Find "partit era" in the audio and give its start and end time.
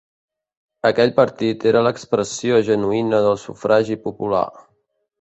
1.19-1.85